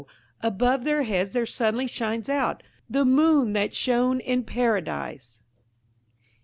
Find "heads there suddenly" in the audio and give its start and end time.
1.03-1.85